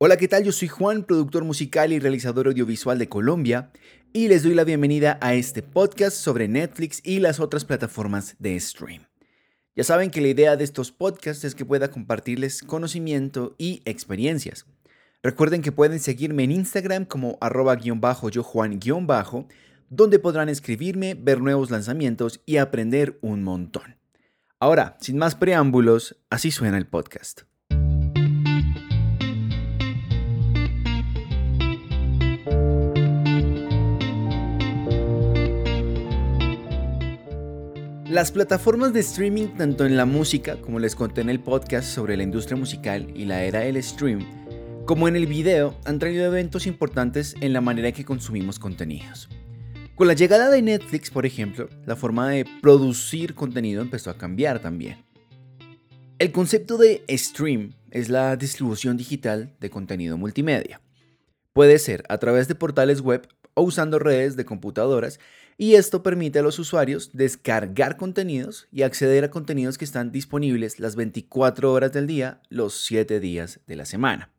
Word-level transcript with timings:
Hola, 0.00 0.16
¿qué 0.16 0.28
tal? 0.28 0.44
Yo 0.44 0.52
soy 0.52 0.68
Juan, 0.68 1.02
productor 1.02 1.42
musical 1.42 1.92
y 1.92 1.98
realizador 1.98 2.46
audiovisual 2.46 3.00
de 3.00 3.08
Colombia, 3.08 3.72
y 4.12 4.28
les 4.28 4.44
doy 4.44 4.54
la 4.54 4.62
bienvenida 4.62 5.18
a 5.20 5.34
este 5.34 5.60
podcast 5.60 6.16
sobre 6.16 6.46
Netflix 6.46 7.00
y 7.02 7.18
las 7.18 7.40
otras 7.40 7.64
plataformas 7.64 8.36
de 8.38 8.60
stream. 8.60 9.08
Ya 9.74 9.82
saben 9.82 10.12
que 10.12 10.20
la 10.20 10.28
idea 10.28 10.56
de 10.56 10.62
estos 10.62 10.92
podcasts 10.92 11.42
es 11.42 11.56
que 11.56 11.64
pueda 11.64 11.90
compartirles 11.90 12.62
conocimiento 12.62 13.56
y 13.58 13.82
experiencias. 13.86 14.66
Recuerden 15.20 15.62
que 15.62 15.72
pueden 15.72 15.98
seguirme 15.98 16.44
en 16.44 16.52
Instagram 16.52 17.04
como 17.04 17.36
arroba 17.40 17.74
guion 17.74 18.00
bajo 18.00 18.28
yo 18.28 18.44
Juan 18.44 18.78
guion 18.78 19.08
bajo, 19.08 19.48
donde 19.90 20.20
podrán 20.20 20.48
escribirme, 20.48 21.14
ver 21.14 21.40
nuevos 21.40 21.72
lanzamientos 21.72 22.40
y 22.46 22.58
aprender 22.58 23.18
un 23.20 23.42
montón. 23.42 23.96
Ahora, 24.60 24.96
sin 25.00 25.18
más 25.18 25.34
preámbulos, 25.34 26.20
así 26.30 26.52
suena 26.52 26.78
el 26.78 26.86
podcast. 26.86 27.48
Las 38.10 38.32
plataformas 38.32 38.94
de 38.94 39.00
streaming, 39.00 39.48
tanto 39.58 39.84
en 39.84 39.94
la 39.94 40.06
música, 40.06 40.56
como 40.62 40.78
les 40.78 40.94
conté 40.94 41.20
en 41.20 41.28
el 41.28 41.40
podcast 41.40 41.86
sobre 41.86 42.16
la 42.16 42.22
industria 42.22 42.56
musical 42.56 43.12
y 43.14 43.26
la 43.26 43.44
era 43.44 43.60
del 43.60 43.82
stream, 43.82 44.26
como 44.86 45.08
en 45.08 45.16
el 45.16 45.26
video, 45.26 45.78
han 45.84 45.98
traído 45.98 46.24
eventos 46.24 46.66
importantes 46.66 47.34
en 47.42 47.52
la 47.52 47.60
manera 47.60 47.92
que 47.92 48.06
consumimos 48.06 48.58
contenidos. 48.58 49.28
Con 49.94 50.06
la 50.06 50.14
llegada 50.14 50.48
de 50.48 50.62
Netflix, 50.62 51.10
por 51.10 51.26
ejemplo, 51.26 51.68
la 51.84 51.96
forma 51.96 52.30
de 52.30 52.46
producir 52.62 53.34
contenido 53.34 53.82
empezó 53.82 54.08
a 54.08 54.16
cambiar 54.16 54.60
también. 54.60 55.04
El 56.18 56.32
concepto 56.32 56.78
de 56.78 57.04
stream 57.10 57.74
es 57.90 58.08
la 58.08 58.36
distribución 58.36 58.96
digital 58.96 59.54
de 59.60 59.68
contenido 59.68 60.16
multimedia. 60.16 60.80
Puede 61.52 61.78
ser 61.78 62.04
a 62.08 62.16
través 62.16 62.48
de 62.48 62.54
portales 62.54 63.02
web 63.02 63.28
o 63.52 63.62
usando 63.62 63.98
redes 63.98 64.34
de 64.34 64.46
computadoras 64.46 65.20
y 65.60 65.74
esto 65.74 66.04
permite 66.04 66.38
a 66.38 66.42
los 66.42 66.60
usuarios 66.60 67.10
descargar 67.12 67.96
contenidos 67.96 68.68
y 68.70 68.82
acceder 68.82 69.24
a 69.24 69.30
contenidos 69.30 69.76
que 69.76 69.84
están 69.84 70.12
disponibles 70.12 70.78
las 70.78 70.94
24 70.94 71.72
horas 71.72 71.92
del 71.92 72.06
día, 72.06 72.40
los 72.48 72.80
7 72.86 73.18
días 73.18 73.58
de 73.66 73.74
la 73.74 73.84
semana. 73.84 74.32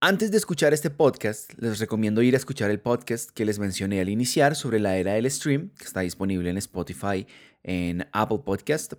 Antes 0.00 0.30
de 0.30 0.36
escuchar 0.36 0.72
este 0.72 0.90
podcast, 0.90 1.52
les 1.58 1.80
recomiendo 1.80 2.22
ir 2.22 2.34
a 2.34 2.36
escuchar 2.36 2.70
el 2.70 2.78
podcast 2.78 3.30
que 3.30 3.44
les 3.44 3.58
mencioné 3.58 4.00
al 4.00 4.08
iniciar 4.08 4.54
sobre 4.54 4.78
la 4.78 4.96
era 4.96 5.14
del 5.14 5.28
stream, 5.28 5.70
que 5.76 5.84
está 5.84 6.00
disponible 6.00 6.48
en 6.48 6.58
Spotify, 6.58 7.26
en 7.64 8.06
Apple 8.12 8.42
Podcast. 8.44 8.92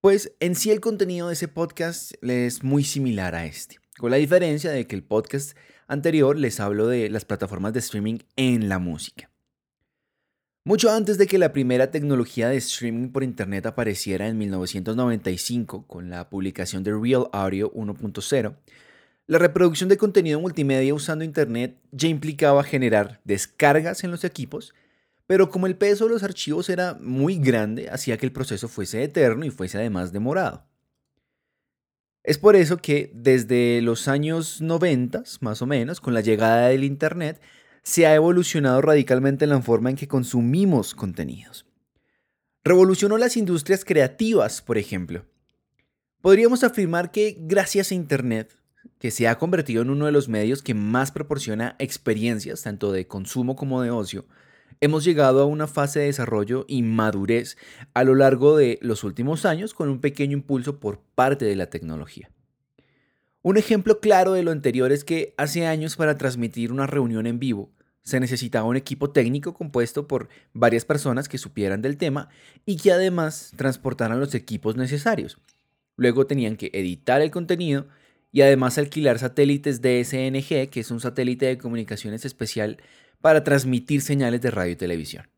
Pues 0.00 0.32
en 0.38 0.54
sí 0.54 0.70
el 0.70 0.80
contenido 0.80 1.26
de 1.26 1.32
ese 1.32 1.48
podcast 1.48 2.12
es 2.22 2.62
muy 2.62 2.84
similar 2.84 3.34
a 3.34 3.44
este, 3.44 3.78
con 3.98 4.12
la 4.12 4.18
diferencia 4.18 4.70
de 4.70 4.86
que 4.86 4.94
el 4.94 5.02
podcast 5.02 5.56
anterior 5.88 6.38
les 6.38 6.60
hablo 6.60 6.86
de 6.86 7.10
las 7.10 7.24
plataformas 7.24 7.72
de 7.72 7.80
streaming 7.80 8.18
en 8.36 8.68
la 8.68 8.78
música. 8.78 9.28
Mucho 10.68 10.90
antes 10.90 11.16
de 11.16 11.26
que 11.26 11.38
la 11.38 11.54
primera 11.54 11.90
tecnología 11.90 12.50
de 12.50 12.58
streaming 12.58 13.08
por 13.08 13.24
Internet 13.24 13.64
apareciera 13.64 14.28
en 14.28 14.36
1995 14.36 15.86
con 15.86 16.10
la 16.10 16.28
publicación 16.28 16.84
de 16.84 16.92
Real 16.92 17.30
Audio 17.32 17.72
1.0, 17.72 18.54
la 19.28 19.38
reproducción 19.38 19.88
de 19.88 19.96
contenido 19.96 20.38
multimedia 20.40 20.92
usando 20.92 21.24
Internet 21.24 21.78
ya 21.90 22.08
implicaba 22.08 22.62
generar 22.64 23.22
descargas 23.24 24.04
en 24.04 24.10
los 24.10 24.24
equipos, 24.24 24.74
pero 25.26 25.48
como 25.48 25.66
el 25.66 25.74
peso 25.74 26.04
de 26.04 26.10
los 26.10 26.22
archivos 26.22 26.68
era 26.68 26.98
muy 27.00 27.38
grande, 27.38 27.88
hacía 27.88 28.18
que 28.18 28.26
el 28.26 28.32
proceso 28.32 28.68
fuese 28.68 29.02
eterno 29.02 29.46
y 29.46 29.50
fuese 29.50 29.78
además 29.78 30.12
demorado. 30.12 30.66
Es 32.22 32.36
por 32.36 32.56
eso 32.56 32.76
que 32.76 33.10
desde 33.14 33.80
los 33.80 34.06
años 34.06 34.60
90, 34.60 35.22
más 35.40 35.62
o 35.62 35.66
menos, 35.66 36.02
con 36.02 36.12
la 36.12 36.20
llegada 36.20 36.68
del 36.68 36.84
Internet, 36.84 37.40
se 37.82 38.06
ha 38.06 38.14
evolucionado 38.14 38.80
radicalmente 38.80 39.44
en 39.44 39.50
la 39.50 39.62
forma 39.62 39.90
en 39.90 39.96
que 39.96 40.08
consumimos 40.08 40.94
contenidos. 40.94 41.66
Revolucionó 42.64 43.18
las 43.18 43.36
industrias 43.36 43.84
creativas, 43.84 44.62
por 44.62 44.78
ejemplo. 44.78 45.24
Podríamos 46.20 46.64
afirmar 46.64 47.10
que 47.10 47.36
gracias 47.40 47.90
a 47.90 47.94
Internet, 47.94 48.56
que 48.98 49.10
se 49.10 49.28
ha 49.28 49.38
convertido 49.38 49.82
en 49.82 49.90
uno 49.90 50.06
de 50.06 50.12
los 50.12 50.28
medios 50.28 50.62
que 50.62 50.74
más 50.74 51.12
proporciona 51.12 51.76
experiencias, 51.78 52.62
tanto 52.62 52.92
de 52.92 53.06
consumo 53.06 53.56
como 53.56 53.82
de 53.82 53.90
ocio, 53.90 54.26
hemos 54.80 55.04
llegado 55.04 55.40
a 55.40 55.46
una 55.46 55.66
fase 55.66 56.00
de 56.00 56.06
desarrollo 56.06 56.64
y 56.68 56.82
madurez 56.82 57.56
a 57.94 58.04
lo 58.04 58.14
largo 58.14 58.56
de 58.56 58.78
los 58.82 59.04
últimos 59.04 59.44
años 59.44 59.74
con 59.74 59.88
un 59.88 60.00
pequeño 60.00 60.34
impulso 60.34 60.78
por 60.80 61.00
parte 61.14 61.44
de 61.44 61.56
la 61.56 61.70
tecnología. 61.70 62.30
Un 63.42 63.56
ejemplo 63.56 64.00
claro 64.00 64.32
de 64.32 64.42
lo 64.42 64.50
anterior 64.50 64.92
es 64.92 65.04
que 65.04 65.34
hace 65.36 65.66
años 65.66 65.96
para 65.96 66.18
transmitir 66.18 66.72
una 66.72 66.86
reunión 66.86 67.26
en 67.26 67.38
vivo 67.38 67.72
se 68.08 68.20
necesitaba 68.20 68.66
un 68.66 68.76
equipo 68.76 69.10
técnico 69.10 69.52
compuesto 69.52 70.08
por 70.08 70.30
varias 70.54 70.86
personas 70.86 71.28
que 71.28 71.36
supieran 71.36 71.82
del 71.82 71.98
tema 71.98 72.30
y 72.64 72.78
que 72.78 72.90
además 72.90 73.52
transportaran 73.54 74.18
los 74.18 74.34
equipos 74.34 74.76
necesarios. 74.76 75.36
Luego 75.94 76.26
tenían 76.26 76.56
que 76.56 76.70
editar 76.72 77.20
el 77.20 77.30
contenido 77.30 77.86
y 78.32 78.40
además 78.40 78.78
alquilar 78.78 79.18
satélites 79.18 79.82
DSNG, 79.82 80.70
que 80.70 80.80
es 80.80 80.90
un 80.90 81.00
satélite 81.00 81.44
de 81.44 81.58
comunicaciones 81.58 82.24
especial 82.24 82.78
para 83.20 83.44
transmitir 83.44 84.00
señales 84.00 84.40
de 84.40 84.52
radio 84.52 84.72
y 84.72 84.76
televisión. 84.76 85.28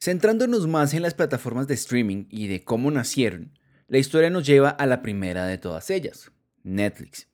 Centrándonos 0.00 0.66
más 0.66 0.94
en 0.94 1.02
las 1.02 1.12
plataformas 1.12 1.66
de 1.66 1.74
streaming 1.74 2.24
y 2.30 2.46
de 2.46 2.64
cómo 2.64 2.90
nacieron, 2.90 3.58
la 3.86 3.98
historia 3.98 4.30
nos 4.30 4.46
lleva 4.46 4.70
a 4.70 4.86
la 4.86 5.02
primera 5.02 5.46
de 5.46 5.58
todas 5.58 5.90
ellas, 5.90 6.32
Netflix. 6.64 7.28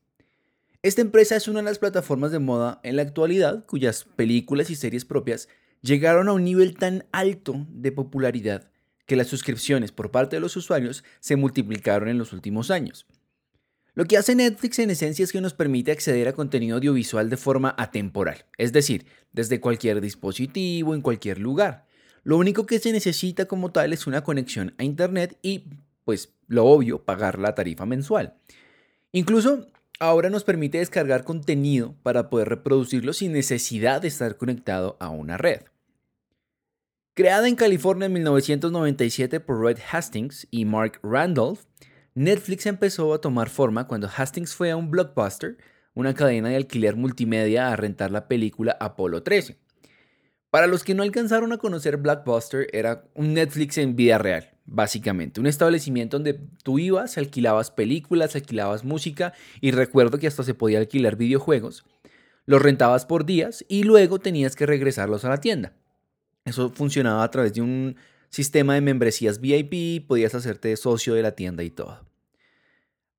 Esta 0.83 1.01
empresa 1.01 1.37
es 1.37 1.49
una 1.49 1.61
de 1.61 1.65
las 1.65 1.79
plataformas 1.79 2.33
de 2.33 2.39
moda 2.39 2.81
en 2.83 2.97
la 2.97 3.03
actualidad 3.03 3.65
cuyas 3.67 4.05
películas 4.17 4.71
y 4.71 4.77
series 4.77 5.05
propias 5.05 5.49
llegaron 5.83 6.29
a 6.29 6.33
un 6.33 6.45
nivel 6.45 6.77
tan 6.77 7.07
alto 7.13 7.67
de 7.71 7.93
popularidad 7.93 8.71
que 9.07 9.17
las 9.17 9.29
suscripciones 9.29 9.93
por 9.93 10.11
parte 10.11 10.37
de 10.37 10.41
los 10.41 10.57
usuarios 10.57 11.05
se 11.21 11.37
multiplicaron 11.37 12.09
en 12.09 12.19
los 12.19 12.33
últimos 12.33 12.71
años. 12.71 13.07
Lo 13.95 14.05
que 14.05 14.17
hace 14.17 14.35
Netflix 14.35 14.79
en 14.79 14.91
esencia 14.91 15.25
es 15.25 15.33
que 15.33 15.41
nos 15.41 15.53
permite 15.53 15.91
acceder 15.91 16.29
a 16.29 16.33
contenido 16.33 16.77
audiovisual 16.77 17.29
de 17.29 17.37
forma 17.37 17.75
atemporal, 17.77 18.47
es 18.57 18.73
decir, 18.73 19.05
desde 19.33 19.61
cualquier 19.61 20.01
dispositivo, 20.01 20.95
en 20.95 21.03
cualquier 21.03 21.39
lugar. 21.39 21.87
Lo 22.23 22.37
único 22.37 22.67
que 22.67 22.79
se 22.79 22.93
necesita 22.93 23.47
como 23.47 23.73
tal 23.73 23.93
es 23.93 24.07
una 24.07 24.23
conexión 24.23 24.75
a 24.79 24.85
Internet 24.85 25.39
y, 25.43 25.65
pues, 26.05 26.33
lo 26.47 26.67
obvio, 26.67 27.05
pagar 27.05 27.39
la 27.39 27.55
tarifa 27.55 27.85
mensual. 27.85 28.37
Incluso 29.12 29.66
ahora 29.98 30.31
nos 30.31 30.44
permite 30.44 30.78
descargar 30.78 31.25
contenido 31.25 31.97
para 32.03 32.31
poder 32.31 32.48
reproducirlo 32.48 33.12
sin 33.12 33.32
necesidad 33.32 34.00
de 34.00 34.09
estar 34.09 34.37
conectado 34.37 34.97
a 35.00 35.10
una 35.10 35.37
red. 35.37 35.62
Creada 37.15 37.49
en 37.49 37.56
California 37.56 38.06
en 38.06 38.12
1997 38.12 39.41
por 39.41 39.60
Red 39.60 39.78
Hastings 39.91 40.47
y 40.50 40.65
Mark 40.65 41.00
Randolph, 41.03 41.60
Netflix 42.15 42.66
empezó 42.66 43.12
a 43.12 43.20
tomar 43.20 43.50
forma 43.50 43.88
cuando 43.88 44.09
Hastings 44.09 44.54
fue 44.54 44.70
a 44.70 44.76
un 44.76 44.91
blockbuster, 44.91 45.59
una 45.94 46.15
cadena 46.15 46.50
de 46.50 46.56
alquiler 46.56 46.94
multimedia, 46.94 47.72
a 47.72 47.76
rentar 47.76 48.12
la 48.12 48.28
película 48.28 48.76
Apolo 48.78 49.25
13. 49.25 49.59
Para 50.50 50.69
los 50.69 50.84
que 50.84 50.94
no 50.94 51.03
alcanzaron 51.03 51.53
a 51.53 51.59
conocer 51.59 51.97
Blockbuster, 51.97 52.69
era 52.72 53.04
un 53.15 53.34
Netflix 53.34 53.78
en 53.78 53.97
vida 53.97 54.19
real 54.19 54.50
básicamente. 54.70 55.41
Un 55.41 55.47
establecimiento 55.47 56.16
donde 56.16 56.41
tú 56.62 56.78
ibas, 56.78 57.19
alquilabas 57.19 57.70
películas, 57.70 58.34
alquilabas 58.36 58.84
música 58.84 59.34
y 59.60 59.72
recuerdo 59.72 60.19
que 60.19 60.26
hasta 60.26 60.44
se 60.44 60.54
podía 60.54 60.78
alquilar 60.78 61.16
videojuegos. 61.16 61.84
Los 62.47 62.62
rentabas 62.62 63.04
por 63.04 63.26
días 63.26 63.64
y 63.69 63.82
luego 63.82 64.19
tenías 64.19 64.56
que 64.56 64.66
regresarlos 64.66 65.25
a 65.25 65.28
la 65.28 65.41
tienda. 65.41 65.75
Eso 66.44 66.70
funcionaba 66.70 67.22
a 67.22 67.31
través 67.31 67.53
de 67.54 67.60
un 67.60 67.97
sistema 68.31 68.75
de 68.75 68.81
membresías 68.81 69.41
VIP, 69.41 70.06
podías 70.06 70.34
hacerte 70.34 70.75
socio 70.76 71.14
de 71.14 71.22
la 71.22 71.32
tienda 71.32 71.62
y 71.62 71.70
todo. 71.70 72.06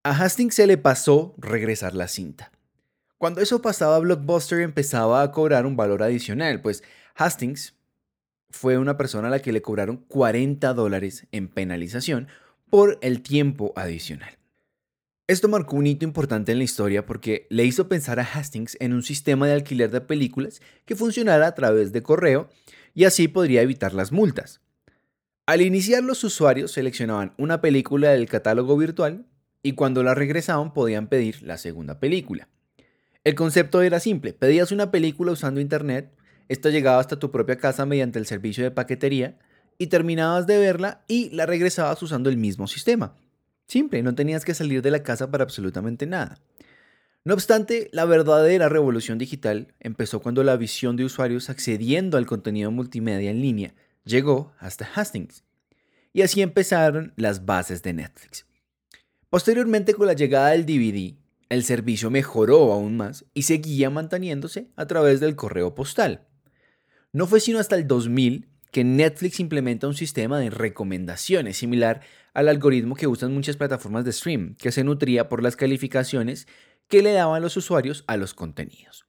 A 0.03 0.11
Hastings 0.11 0.55
se 0.55 0.65
le 0.65 0.77
pasó 0.77 1.35
regresar 1.37 1.93
la 1.93 2.07
cinta. 2.07 2.51
Cuando 3.17 3.41
eso 3.41 3.61
pasaba, 3.61 3.99
Blockbuster 3.99 4.61
empezaba 4.61 5.21
a 5.21 5.31
cobrar 5.31 5.67
un 5.67 5.75
valor 5.75 6.01
adicional, 6.01 6.61
pues 6.61 6.81
Hastings 7.15 7.75
fue 8.51 8.77
una 8.77 8.97
persona 8.97 9.27
a 9.27 9.31
la 9.31 9.39
que 9.39 9.51
le 9.51 9.61
cobraron 9.61 9.97
40 10.07 10.73
dólares 10.73 11.27
en 11.31 11.47
penalización 11.47 12.27
por 12.69 12.99
el 13.01 13.21
tiempo 13.21 13.73
adicional. 13.75 14.37
Esto 15.27 15.47
marcó 15.47 15.77
un 15.77 15.87
hito 15.87 16.03
importante 16.03 16.51
en 16.51 16.57
la 16.57 16.65
historia 16.65 17.05
porque 17.05 17.47
le 17.49 17.63
hizo 17.63 17.87
pensar 17.87 18.19
a 18.19 18.23
Hastings 18.23 18.75
en 18.79 18.93
un 18.93 19.03
sistema 19.03 19.47
de 19.47 19.53
alquiler 19.53 19.89
de 19.89 20.01
películas 20.01 20.61
que 20.85 20.95
funcionara 20.95 21.47
a 21.47 21.55
través 21.55 21.93
de 21.93 22.03
correo 22.03 22.49
y 22.93 23.05
así 23.05 23.27
podría 23.27 23.61
evitar 23.61 23.93
las 23.93 24.11
multas. 24.11 24.61
Al 25.45 25.61
iniciar 25.61 26.03
los 26.03 26.23
usuarios 26.23 26.71
seleccionaban 26.71 27.33
una 27.37 27.61
película 27.61 28.11
del 28.11 28.27
catálogo 28.27 28.77
virtual 28.77 29.25
y 29.63 29.73
cuando 29.73 30.03
la 30.03 30.13
regresaban 30.13 30.73
podían 30.73 31.07
pedir 31.07 31.41
la 31.43 31.57
segunda 31.57 31.99
película. 31.99 32.49
El 33.23 33.35
concepto 33.35 33.81
era 33.81 33.99
simple, 33.99 34.33
pedías 34.33 34.71
una 34.71 34.91
película 34.91 35.31
usando 35.31 35.61
internet, 35.61 36.11
esta 36.51 36.69
llegaba 36.69 36.99
hasta 36.99 37.17
tu 37.17 37.31
propia 37.31 37.57
casa 37.57 37.85
mediante 37.85 38.19
el 38.19 38.25
servicio 38.25 38.65
de 38.65 38.71
paquetería 38.71 39.37
y 39.77 39.87
terminabas 39.87 40.47
de 40.47 40.57
verla 40.57 41.05
y 41.07 41.29
la 41.29 41.45
regresabas 41.45 42.03
usando 42.03 42.29
el 42.29 42.35
mismo 42.35 42.67
sistema. 42.67 43.15
Simple, 43.67 44.03
no 44.03 44.15
tenías 44.15 44.43
que 44.43 44.53
salir 44.53 44.81
de 44.81 44.91
la 44.91 45.01
casa 45.01 45.31
para 45.31 45.45
absolutamente 45.45 46.05
nada. 46.05 46.39
No 47.23 47.35
obstante, 47.35 47.89
la 47.93 48.03
verdadera 48.03 48.67
revolución 48.67 49.17
digital 49.17 49.73
empezó 49.79 50.19
cuando 50.21 50.43
la 50.43 50.57
visión 50.57 50.97
de 50.97 51.05
usuarios 51.05 51.49
accediendo 51.49 52.17
al 52.17 52.25
contenido 52.25 52.69
multimedia 52.69 53.31
en 53.31 53.41
línea 53.41 53.73
llegó 54.03 54.51
hasta 54.59 54.89
Hastings. 54.93 55.45
Y 56.11 56.21
así 56.21 56.41
empezaron 56.41 57.13
las 57.15 57.45
bases 57.45 57.81
de 57.81 57.93
Netflix. 57.93 58.45
Posteriormente, 59.29 59.93
con 59.93 60.05
la 60.05 60.13
llegada 60.13 60.49
del 60.49 60.65
DVD, 60.65 61.15
el 61.47 61.63
servicio 61.63 62.09
mejoró 62.09 62.73
aún 62.73 62.97
más 62.97 63.23
y 63.33 63.43
seguía 63.43 63.89
manteniéndose 63.89 64.67
a 64.75 64.85
través 64.85 65.21
del 65.21 65.37
correo 65.37 65.73
postal. 65.75 66.27
No 67.13 67.27
fue 67.27 67.41
sino 67.41 67.59
hasta 67.59 67.75
el 67.75 67.87
2000 67.87 68.47
que 68.71 68.85
Netflix 68.85 69.41
implementa 69.41 69.85
un 69.85 69.93
sistema 69.95 70.39
de 70.39 70.49
recomendaciones 70.49 71.57
similar 71.57 72.01
al 72.33 72.47
algoritmo 72.47 72.95
que 72.95 73.07
usan 73.07 73.33
muchas 73.33 73.57
plataformas 73.57 74.05
de 74.05 74.13
stream, 74.13 74.55
que 74.55 74.71
se 74.71 74.85
nutría 74.85 75.27
por 75.27 75.43
las 75.43 75.57
calificaciones 75.57 76.47
que 76.87 77.01
le 77.01 77.11
daban 77.11 77.41
los 77.41 77.57
usuarios 77.57 78.05
a 78.07 78.15
los 78.15 78.33
contenidos. 78.33 79.05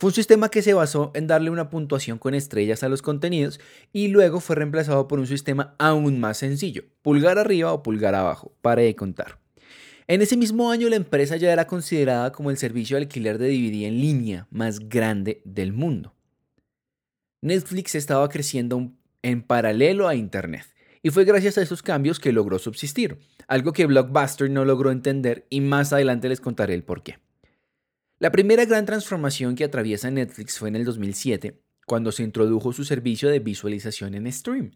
Fue 0.00 0.08
un 0.08 0.14
sistema 0.14 0.48
que 0.48 0.62
se 0.62 0.74
basó 0.74 1.12
en 1.14 1.28
darle 1.28 1.50
una 1.50 1.70
puntuación 1.70 2.18
con 2.18 2.34
estrellas 2.34 2.82
a 2.82 2.88
los 2.88 3.02
contenidos 3.02 3.60
y 3.92 4.08
luego 4.08 4.40
fue 4.40 4.56
reemplazado 4.56 5.06
por 5.06 5.20
un 5.20 5.28
sistema 5.28 5.76
aún 5.78 6.18
más 6.18 6.38
sencillo, 6.38 6.82
pulgar 7.02 7.38
arriba 7.38 7.72
o 7.72 7.84
pulgar 7.84 8.16
abajo, 8.16 8.52
para 8.62 8.82
de 8.82 8.96
contar. 8.96 9.38
En 10.08 10.22
ese 10.22 10.36
mismo 10.36 10.72
año 10.72 10.88
la 10.88 10.96
empresa 10.96 11.36
ya 11.36 11.52
era 11.52 11.68
considerada 11.68 12.32
como 12.32 12.50
el 12.50 12.56
servicio 12.56 12.96
de 12.96 13.02
alquiler 13.02 13.38
de 13.38 13.46
DVD 13.46 13.86
en 13.86 14.00
línea 14.00 14.48
más 14.50 14.80
grande 14.88 15.40
del 15.44 15.72
mundo. 15.72 16.16
Netflix 17.42 17.96
estaba 17.96 18.28
creciendo 18.28 18.92
en 19.22 19.42
paralelo 19.42 20.06
a 20.06 20.14
Internet. 20.14 20.64
Y 21.02 21.10
fue 21.10 21.24
gracias 21.24 21.58
a 21.58 21.62
esos 21.62 21.82
cambios 21.82 22.20
que 22.20 22.32
logró 22.32 22.60
subsistir, 22.60 23.18
algo 23.48 23.72
que 23.72 23.86
Blockbuster 23.86 24.48
no 24.48 24.64
logró 24.64 24.92
entender 24.92 25.46
y 25.50 25.60
más 25.60 25.92
adelante 25.92 26.28
les 26.28 26.40
contaré 26.40 26.74
el 26.74 26.84
porqué. 26.84 27.18
La 28.20 28.30
primera 28.30 28.64
gran 28.64 28.86
transformación 28.86 29.56
que 29.56 29.64
atraviesa 29.64 30.12
Netflix 30.12 30.60
fue 30.60 30.68
en 30.68 30.76
el 30.76 30.84
2007, 30.84 31.60
cuando 31.86 32.12
se 32.12 32.22
introdujo 32.22 32.72
su 32.72 32.84
servicio 32.84 33.28
de 33.28 33.40
visualización 33.40 34.14
en 34.14 34.32
stream. 34.32 34.70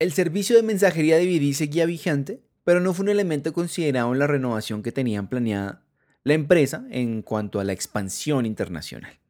El 0.00 0.12
servicio 0.12 0.56
de 0.56 0.64
mensajería 0.64 1.18
DVD 1.18 1.52
seguía 1.52 1.86
vigente, 1.86 2.42
pero 2.64 2.80
no 2.80 2.92
fue 2.92 3.04
un 3.04 3.10
elemento 3.10 3.52
considerado 3.52 4.12
en 4.12 4.18
la 4.18 4.26
renovación 4.26 4.82
que 4.82 4.90
tenían 4.90 5.28
planeada 5.28 5.86
la 6.24 6.34
empresa 6.34 6.84
en 6.90 7.22
cuanto 7.22 7.60
a 7.60 7.64
la 7.64 7.72
expansión 7.72 8.44
internacional. 8.44 9.20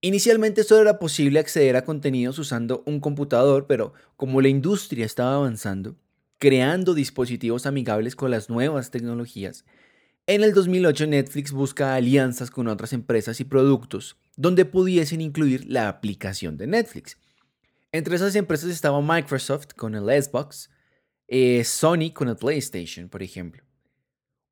Inicialmente 0.00 0.62
solo 0.62 0.82
era 0.82 0.98
posible 1.00 1.40
acceder 1.40 1.76
a 1.76 1.84
contenidos 1.84 2.38
usando 2.38 2.84
un 2.86 3.00
computador, 3.00 3.66
pero 3.66 3.94
como 4.16 4.40
la 4.40 4.48
industria 4.48 5.04
estaba 5.04 5.34
avanzando, 5.34 5.96
creando 6.38 6.94
dispositivos 6.94 7.66
amigables 7.66 8.14
con 8.14 8.30
las 8.30 8.48
nuevas 8.48 8.92
tecnologías, 8.92 9.64
en 10.28 10.44
el 10.44 10.52
2008 10.52 11.06
Netflix 11.06 11.52
busca 11.52 11.94
alianzas 11.94 12.50
con 12.50 12.68
otras 12.68 12.92
empresas 12.92 13.40
y 13.40 13.44
productos 13.44 14.18
donde 14.36 14.66
pudiesen 14.66 15.22
incluir 15.22 15.64
la 15.66 15.88
aplicación 15.88 16.58
de 16.58 16.66
Netflix. 16.66 17.16
Entre 17.90 18.14
esas 18.14 18.36
empresas 18.36 18.70
estaba 18.70 19.00
Microsoft 19.00 19.68
con 19.74 19.94
el 19.94 20.22
Xbox, 20.22 20.70
eh, 21.26 21.64
Sony 21.64 22.12
con 22.12 22.28
el 22.28 22.36
PlayStation, 22.36 23.08
por 23.08 23.22
ejemplo. 23.22 23.64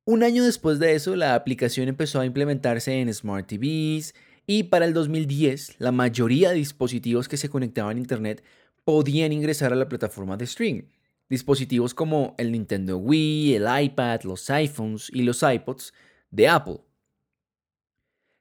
Un 0.03 0.23
año 0.23 0.43
después 0.43 0.79
de 0.79 0.95
eso, 0.95 1.15
la 1.15 1.35
aplicación 1.35 1.87
empezó 1.87 2.19
a 2.19 2.25
implementarse 2.25 2.99
en 2.99 3.13
Smart 3.13 3.47
TVs, 3.47 4.15
y 4.47 4.63
para 4.63 4.85
el 4.85 4.93
2010, 4.93 5.75
la 5.79 5.91
mayoría 5.91 6.49
de 6.49 6.55
dispositivos 6.55 7.27
que 7.27 7.35
se 7.35 7.49
conectaban 7.49 7.97
a 7.97 7.99
Internet 7.99 8.43
podían 8.85 9.33
ingresar 9.33 9.73
a 9.73 9.75
la 9.75 9.89
plataforma 9.89 10.37
de 10.37 10.45
streaming. 10.45 10.83
Dispositivos 11.29 11.93
como 11.93 12.33
el 12.37 12.53
Nintendo 12.53 12.97
Wii, 12.97 13.55
el 13.55 13.67
iPad, 13.83 14.21
los 14.23 14.49
iPhones 14.49 15.09
y 15.13 15.23
los 15.23 15.43
iPods 15.43 15.93
de 16.31 16.47
Apple. 16.47 16.79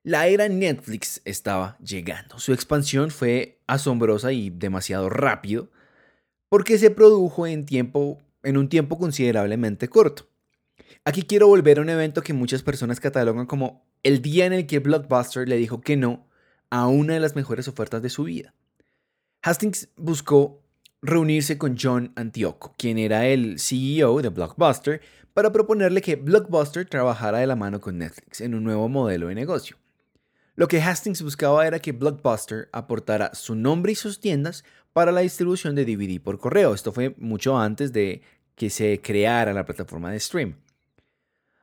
La 0.05 0.29
era 0.29 0.49
Netflix 0.49 1.21
estaba 1.25 1.77
llegando. 1.79 2.39
Su 2.39 2.53
expansión 2.53 3.11
fue 3.11 3.59
asombrosa 3.67 4.33
y 4.33 4.51
demasiado 4.51 5.09
rápido 5.09 5.69
porque 6.49 6.79
se 6.79 6.93
produjo 6.93 7.49
en, 7.49 7.67
tiempo, 7.67 8.23
en 8.45 8.57
un 8.57 8.69
tiempo 8.69 8.97
considerablemente 8.97 9.89
corto. 9.89 10.29
Aquí 11.05 11.23
quiero 11.23 11.49
volver 11.49 11.79
a 11.79 11.83
un 11.83 11.91
evento 11.91 12.23
que 12.23 12.33
muchas 12.33 12.63
personas 12.63 13.01
catalogan 13.01 13.47
como 13.47 13.85
el 14.07 14.23
día 14.23 14.47
en 14.47 14.53
el 14.53 14.67
que 14.67 14.79
Blockbuster 14.79 15.49
le 15.49 15.57
dijo 15.57 15.81
que 15.81 15.97
no 15.97 16.29
a 16.71 16.87
una 16.87 17.15
de 17.15 17.21
las 17.21 17.35
mejores 17.35 17.67
ofertas 17.67 18.01
de 18.03 18.09
su 18.09 18.23
vida. 18.23 18.55
Hastings 19.43 19.89
buscó 19.97 20.63
reunirse 21.03 21.59
con 21.59 21.77
John 21.77 22.13
Antioco, 22.15 22.73
quien 22.79 22.99
era 22.99 23.27
el 23.27 23.59
CEO 23.59 24.23
de 24.23 24.29
Blockbuster, 24.29 25.01
para 25.35 25.51
proponerle 25.51 26.03
que 26.03 26.15
Blockbuster 26.15 26.89
trabajara 26.89 27.39
de 27.39 27.49
la 27.49 27.57
mano 27.57 27.81
con 27.81 27.99
Netflix 27.99 28.41
en 28.41 28.55
un 28.55 28.63
nuevo 28.63 28.89
modelo 28.89 29.27
de 29.27 29.35
negocio. 29.35 29.77
Lo 30.55 30.69
que 30.69 30.81
Hastings 30.81 31.23
buscaba 31.23 31.67
era 31.67 31.81
que 31.81 31.91
Blockbuster 31.91 32.69
aportara 32.73 33.35
su 33.35 33.57
nombre 33.57 33.91
y 33.91 33.97
sus 33.97 34.21
tiendas 34.21 34.65
para 34.93 35.11
la 35.11 35.23
distribución 35.23 35.75
de 35.75 35.85
DVD 35.85 36.21
por 36.21 36.39
correo. 36.39 36.75
Esto 36.75 36.93
fue 36.93 37.17
mucho 37.19 37.59
antes 37.59 37.93
de 37.93 38.23
que 38.55 38.71
se 38.71 39.01
creara 39.03 39.53
la 39.53 39.65
plataforma 39.65 40.13
de 40.13 40.21
stream. 40.21 40.55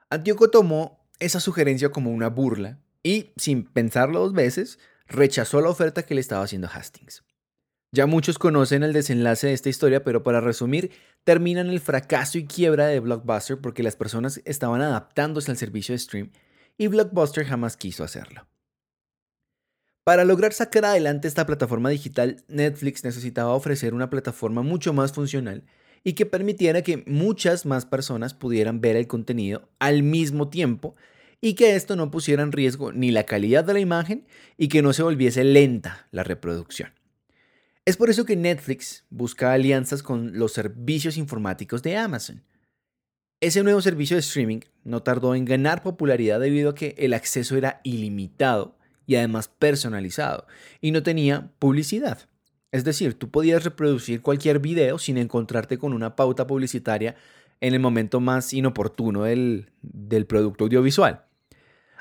Antioco 0.10 0.50
tomó 0.50 1.03
esa 1.26 1.40
sugerencia 1.40 1.90
como 1.90 2.12
una 2.12 2.30
burla 2.30 2.80
y, 3.04 3.32
sin 3.36 3.64
pensarlo 3.66 4.20
dos 4.20 4.34
veces, 4.34 4.80
rechazó 5.08 5.62
la 5.62 5.70
oferta 5.70 6.04
que 6.04 6.16
le 6.16 6.22
estaba 6.22 6.44
haciendo 6.44 6.70
Hastings. 6.72 7.24
Ya 7.92 8.08
muchos 8.08 8.40
conocen 8.40 8.82
el 8.82 8.92
desenlace 8.92 9.48
de 9.48 9.54
esta 9.54 9.70
historia, 9.70 10.04
pero 10.04 10.24
para 10.24 10.42
resumir, 10.42 10.92
termina 11.24 11.62
en 11.62 11.70
el 11.70 11.80
fracaso 11.80 12.40
y 12.40 12.46
quiebra 12.46 12.88
de 12.88 13.00
Blockbuster 13.00 13.62
porque 13.62 13.84
las 13.84 13.96
personas 13.96 14.42
estaban 14.46 14.82
adaptándose 14.82 15.52
al 15.52 15.58
servicio 15.58 15.94
de 15.94 16.00
stream 16.00 16.32
y 16.76 16.88
Blockbuster 16.88 17.46
jamás 17.46 17.78
quiso 17.78 18.04
hacerlo. 18.04 18.48
Para 20.04 20.26
lograr 20.26 20.54
sacar 20.54 20.86
adelante 20.86 21.28
esta 21.28 21.46
plataforma 21.46 21.90
digital, 21.90 22.44
Netflix 22.48 23.04
necesitaba 23.04 23.54
ofrecer 23.54 23.94
una 23.94 24.10
plataforma 24.10 24.64
mucho 24.64 24.92
más 24.92 25.14
funcional 25.14 25.64
y 26.04 26.14
que 26.14 26.26
permitiera 26.26 26.82
que 26.82 27.04
muchas 27.08 27.66
más 27.66 27.86
personas 27.86 28.34
pudieran 28.34 28.82
ver 28.82 28.96
el 28.96 29.08
contenido 29.08 29.70
al 29.80 30.04
mismo 30.04 30.50
tiempo 30.50 30.96
y 31.46 31.56
que 31.56 31.76
esto 31.76 31.98
no 31.98 32.10
pusiera 32.10 32.42
en 32.42 32.54
riesgo 32.54 32.94
ni 32.94 33.12
la 33.12 33.26
calidad 33.26 33.66
de 33.66 33.74
la 33.74 33.82
imagen 33.82 34.26
y 34.58 34.70
que 34.70 34.82
no 34.82 34.94
se 34.94 35.04
volviese 35.04 35.44
lenta 35.44 36.08
la 36.12 36.24
reproducción. 36.24 36.94
Es 37.84 37.98
por 37.98 38.10
eso 38.10 38.24
que 38.24 38.38
Netflix 38.38 39.04
busca 39.10 39.52
alianzas 39.52 40.04
con 40.04 40.40
los 40.40 40.54
servicios 40.54 41.18
informáticos 41.18 41.84
de 41.84 41.98
Amazon. 41.98 42.46
Ese 43.42 43.62
nuevo 43.62 43.82
servicio 43.82 44.16
de 44.16 44.22
streaming 44.22 44.62
no 44.86 45.04
tardó 45.04 45.36
en 45.36 45.44
ganar 45.44 45.84
popularidad 45.84 46.40
debido 46.40 46.70
a 46.70 46.76
que 46.76 46.96
el 46.98 47.14
acceso 47.14 47.58
era 47.58 47.82
ilimitado 47.84 48.78
y 49.06 49.16
además 49.16 49.50
personalizado 49.50 50.48
y 50.80 50.92
no 50.92 51.04
tenía 51.04 51.52
publicidad. 51.60 52.20
Es 52.72 52.86
decir, 52.86 53.16
tú 53.16 53.32
podías 53.32 53.66
reproducir 53.66 54.22
cualquier 54.22 54.60
video 54.60 54.98
sin 54.98 55.18
encontrarte 55.18 55.78
con 55.78 55.92
una 55.92 56.16
pauta 56.16 56.48
publicitaria 56.48 57.18
en 57.60 57.74
el 57.74 57.82
momento 57.82 58.22
más 58.22 58.54
inoportuno 58.54 59.24
del, 59.24 59.68
producto 60.28 60.64
audiovisual. 60.64 61.26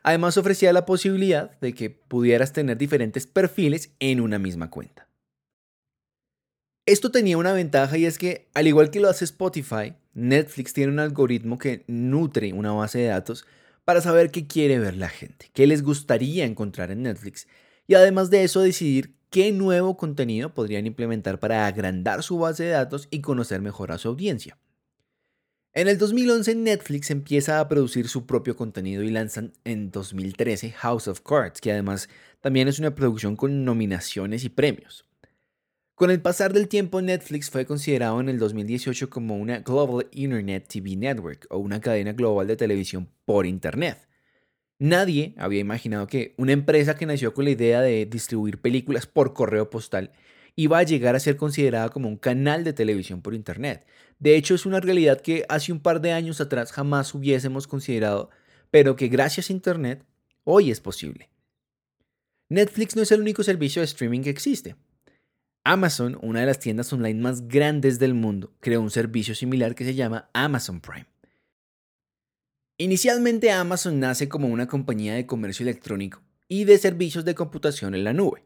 Además 0.02 0.36
ofrecía 0.36 0.72
la 0.72 0.86
posibilidad 0.86 1.58
de 1.60 1.74
que 1.74 1.90
pudieras 1.90 2.52
tener 2.52 2.76
diferentes 2.76 3.26
perfiles 3.26 3.92
en 4.00 4.20
una 4.20 4.38
misma 4.38 4.70
cuenta. 4.70 5.08
Esto 6.84 7.12
tenía 7.12 7.38
una 7.38 7.52
ventaja 7.52 7.96
y 7.96 8.06
es 8.06 8.18
que, 8.18 8.48
al 8.54 8.66
igual 8.66 8.90
que 8.90 8.98
lo 8.98 9.08
hace 9.08 9.24
Spotify, 9.24 9.94
Netflix 10.14 10.72
tiene 10.72 10.92
un 10.92 10.98
algoritmo 10.98 11.56
que 11.56 11.84
nutre 11.86 12.52
una 12.52 12.72
base 12.72 12.98
de 12.98 13.06
datos 13.06 13.46
para 13.84 14.00
saber 14.00 14.30
qué 14.30 14.46
quiere 14.46 14.80
ver 14.80 14.96
la 14.96 15.08
gente, 15.08 15.50
qué 15.52 15.66
les 15.66 15.82
gustaría 15.82 16.44
encontrar 16.44 16.90
en 16.90 17.02
Netflix 17.02 17.46
y 17.86 17.94
además 17.94 18.30
de 18.30 18.44
eso 18.44 18.60
decidir 18.60 19.14
qué 19.30 19.52
nuevo 19.52 19.96
contenido 19.96 20.54
podrían 20.54 20.86
implementar 20.86 21.38
para 21.38 21.66
agrandar 21.66 22.22
su 22.22 22.38
base 22.38 22.64
de 22.64 22.70
datos 22.70 23.08
y 23.10 23.20
conocer 23.20 23.60
mejor 23.60 23.92
a 23.92 23.98
su 23.98 24.08
audiencia. 24.08 24.58
En 25.74 25.88
el 25.88 25.96
2011 25.96 26.54
Netflix 26.56 27.10
empieza 27.10 27.58
a 27.58 27.66
producir 27.66 28.06
su 28.06 28.26
propio 28.26 28.56
contenido 28.56 29.02
y 29.02 29.10
lanzan 29.10 29.54
en 29.64 29.90
2013 29.90 30.70
House 30.72 31.08
of 31.08 31.22
Cards, 31.22 31.62
que 31.62 31.72
además 31.72 32.10
también 32.42 32.68
es 32.68 32.78
una 32.78 32.94
producción 32.94 33.36
con 33.36 33.64
nominaciones 33.64 34.44
y 34.44 34.50
premios. 34.50 35.06
Con 35.94 36.10
el 36.10 36.20
pasar 36.20 36.52
del 36.52 36.68
tiempo, 36.68 37.00
Netflix 37.00 37.48
fue 37.48 37.64
considerado 37.64 38.20
en 38.20 38.28
el 38.28 38.38
2018 38.38 39.08
como 39.08 39.38
una 39.38 39.60
Global 39.60 40.08
Internet 40.12 40.66
TV 40.68 40.94
Network 40.94 41.46
o 41.48 41.56
una 41.56 41.80
cadena 41.80 42.12
global 42.12 42.46
de 42.46 42.56
televisión 42.56 43.08
por 43.24 43.46
Internet. 43.46 44.06
Nadie 44.78 45.34
había 45.38 45.60
imaginado 45.60 46.06
que 46.06 46.34
una 46.36 46.52
empresa 46.52 46.96
que 46.96 47.06
nació 47.06 47.32
con 47.32 47.46
la 47.46 47.52
idea 47.52 47.80
de 47.80 48.04
distribuir 48.04 48.60
películas 48.60 49.06
por 49.06 49.32
correo 49.32 49.70
postal 49.70 50.12
iba 50.56 50.78
a 50.78 50.82
llegar 50.82 51.14
a 51.14 51.20
ser 51.20 51.36
considerada 51.36 51.88
como 51.88 52.08
un 52.08 52.16
canal 52.16 52.64
de 52.64 52.72
televisión 52.72 53.22
por 53.22 53.34
Internet. 53.34 53.86
De 54.18 54.36
hecho, 54.36 54.54
es 54.54 54.66
una 54.66 54.80
realidad 54.80 55.20
que 55.20 55.44
hace 55.48 55.72
un 55.72 55.80
par 55.80 56.00
de 56.00 56.12
años 56.12 56.40
atrás 56.40 56.72
jamás 56.72 57.14
hubiésemos 57.14 57.66
considerado, 57.66 58.30
pero 58.70 58.96
que 58.96 59.08
gracias 59.08 59.50
a 59.50 59.52
Internet 59.52 60.04
hoy 60.44 60.70
es 60.70 60.80
posible. 60.80 61.30
Netflix 62.48 62.96
no 62.96 63.02
es 63.02 63.12
el 63.12 63.20
único 63.20 63.42
servicio 63.42 63.80
de 63.80 63.86
streaming 63.86 64.20
que 64.20 64.30
existe. 64.30 64.76
Amazon, 65.64 66.18
una 66.22 66.40
de 66.40 66.46
las 66.46 66.58
tiendas 66.58 66.92
online 66.92 67.20
más 67.20 67.48
grandes 67.48 67.98
del 67.98 68.14
mundo, 68.14 68.52
creó 68.60 68.80
un 68.80 68.90
servicio 68.90 69.34
similar 69.34 69.74
que 69.74 69.84
se 69.84 69.94
llama 69.94 70.28
Amazon 70.34 70.80
Prime. 70.80 71.06
Inicialmente 72.78 73.52
Amazon 73.52 74.00
nace 74.00 74.28
como 74.28 74.48
una 74.48 74.66
compañía 74.66 75.14
de 75.14 75.24
comercio 75.24 75.62
electrónico 75.62 76.20
y 76.48 76.64
de 76.64 76.78
servicios 76.78 77.24
de 77.24 77.34
computación 77.34 77.94
en 77.94 78.04
la 78.04 78.12
nube. 78.12 78.42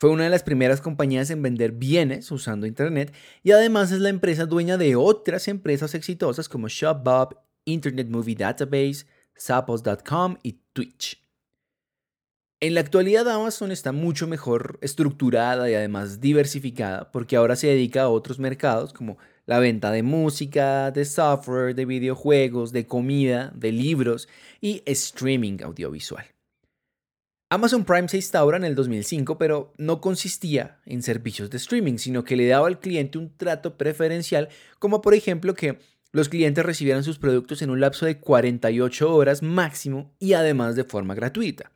Fue 0.00 0.08
una 0.08 0.24
de 0.24 0.30
las 0.30 0.42
primeras 0.42 0.80
compañías 0.80 1.28
en 1.28 1.42
vender 1.42 1.72
bienes 1.72 2.32
usando 2.32 2.66
Internet 2.66 3.14
y 3.42 3.50
además 3.50 3.92
es 3.92 4.00
la 4.00 4.08
empresa 4.08 4.46
dueña 4.46 4.78
de 4.78 4.96
otras 4.96 5.46
empresas 5.46 5.94
exitosas 5.94 6.48
como 6.48 6.68
ShopBob, 6.68 7.36
Internet 7.66 8.08
Movie 8.08 8.34
Database, 8.34 9.04
Zappos.com 9.38 10.38
y 10.42 10.52
Twitch. 10.72 11.22
En 12.60 12.72
la 12.72 12.80
actualidad 12.80 13.28
Amazon 13.28 13.72
está 13.72 13.92
mucho 13.92 14.26
mejor 14.26 14.78
estructurada 14.80 15.70
y 15.70 15.74
además 15.74 16.18
diversificada 16.18 17.12
porque 17.12 17.36
ahora 17.36 17.54
se 17.54 17.66
dedica 17.66 18.04
a 18.04 18.08
otros 18.08 18.38
mercados 18.38 18.94
como 18.94 19.18
la 19.44 19.58
venta 19.58 19.90
de 19.90 20.02
música, 20.02 20.92
de 20.92 21.04
software, 21.04 21.74
de 21.74 21.84
videojuegos, 21.84 22.72
de 22.72 22.86
comida, 22.86 23.52
de 23.54 23.72
libros 23.72 24.30
y 24.62 24.82
streaming 24.86 25.58
audiovisual. 25.62 26.24
Amazon 27.52 27.84
Prime 27.84 28.08
se 28.08 28.16
instaura 28.16 28.56
en 28.56 28.64
el 28.64 28.76
2005, 28.76 29.36
pero 29.36 29.74
no 29.76 30.00
consistía 30.00 30.78
en 30.86 31.02
servicios 31.02 31.50
de 31.50 31.56
streaming, 31.56 31.98
sino 31.98 32.22
que 32.22 32.36
le 32.36 32.46
daba 32.46 32.68
al 32.68 32.78
cliente 32.78 33.18
un 33.18 33.36
trato 33.36 33.76
preferencial, 33.76 34.48
como 34.78 35.02
por 35.02 35.14
ejemplo 35.14 35.54
que 35.54 35.80
los 36.12 36.28
clientes 36.28 36.64
recibieran 36.64 37.02
sus 37.02 37.18
productos 37.18 37.60
en 37.62 37.70
un 37.70 37.80
lapso 37.80 38.06
de 38.06 38.20
48 38.20 39.12
horas 39.12 39.42
máximo 39.42 40.14
y 40.20 40.34
además 40.34 40.76
de 40.76 40.84
forma 40.84 41.16
gratuita. 41.16 41.72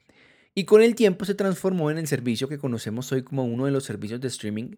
Y 0.54 0.62
con 0.64 0.80
el 0.80 0.94
tiempo 0.94 1.24
se 1.24 1.34
transformó 1.34 1.90
en 1.90 1.98
el 1.98 2.06
servicio 2.06 2.48
que 2.48 2.58
conocemos 2.58 3.10
hoy 3.10 3.24
como 3.24 3.44
uno 3.44 3.64
de 3.64 3.72
los 3.72 3.82
servicios 3.82 4.20
de 4.20 4.28
streaming 4.28 4.76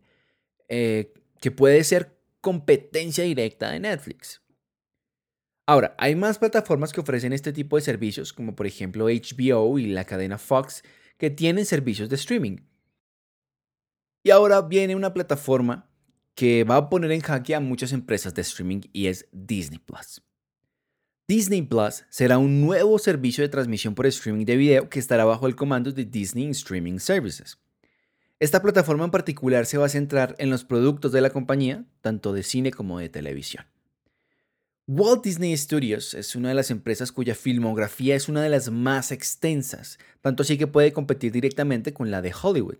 eh, 0.70 1.12
que 1.42 1.50
puede 1.50 1.84
ser 1.84 2.16
competencia 2.40 3.22
directa 3.22 3.70
de 3.70 3.80
Netflix. 3.80 4.40
Ahora, 5.66 5.96
hay 5.98 6.14
más 6.14 6.38
plataformas 6.38 6.92
que 6.92 7.00
ofrecen 7.00 7.32
este 7.32 7.52
tipo 7.52 7.74
de 7.76 7.82
servicios, 7.82 8.32
como 8.32 8.54
por 8.54 8.68
ejemplo 8.68 9.06
HBO 9.06 9.78
y 9.80 9.86
la 9.86 10.04
cadena 10.04 10.38
Fox, 10.38 10.84
que 11.18 11.28
tienen 11.28 11.66
servicios 11.66 12.08
de 12.08 12.14
streaming. 12.14 12.58
Y 14.22 14.30
ahora 14.30 14.62
viene 14.62 14.94
una 14.94 15.12
plataforma 15.12 15.90
que 16.36 16.62
va 16.62 16.76
a 16.76 16.88
poner 16.88 17.10
en 17.10 17.20
jaque 17.20 17.54
a 17.54 17.60
muchas 17.60 17.92
empresas 17.92 18.34
de 18.34 18.42
streaming 18.42 18.82
y 18.92 19.06
es 19.06 19.26
Disney 19.32 19.78
Plus. 19.78 20.22
Disney 21.26 21.62
Plus 21.62 22.04
será 22.10 22.38
un 22.38 22.60
nuevo 22.60 22.98
servicio 23.00 23.42
de 23.42 23.48
transmisión 23.48 23.96
por 23.96 24.06
streaming 24.06 24.44
de 24.44 24.56
video 24.56 24.88
que 24.88 25.00
estará 25.00 25.24
bajo 25.24 25.48
el 25.48 25.56
comando 25.56 25.90
de 25.90 26.04
Disney 26.04 26.48
Streaming 26.50 26.98
Services. 26.98 27.58
Esta 28.38 28.62
plataforma 28.62 29.04
en 29.04 29.10
particular 29.10 29.66
se 29.66 29.78
va 29.78 29.86
a 29.86 29.88
centrar 29.88 30.36
en 30.38 30.50
los 30.50 30.62
productos 30.62 31.10
de 31.10 31.22
la 31.22 31.30
compañía, 31.30 31.84
tanto 32.02 32.32
de 32.32 32.44
cine 32.44 32.70
como 32.70 33.00
de 33.00 33.08
televisión. 33.08 33.64
Walt 34.88 35.24
Disney 35.24 35.56
Studios 35.56 36.14
es 36.14 36.36
una 36.36 36.50
de 36.50 36.54
las 36.54 36.70
empresas 36.70 37.10
cuya 37.10 37.34
filmografía 37.34 38.14
es 38.14 38.28
una 38.28 38.40
de 38.40 38.48
las 38.48 38.70
más 38.70 39.10
extensas, 39.10 39.98
tanto 40.20 40.44
así 40.44 40.56
que 40.56 40.68
puede 40.68 40.92
competir 40.92 41.32
directamente 41.32 41.92
con 41.92 42.12
la 42.12 42.22
de 42.22 42.32
Hollywood. 42.40 42.78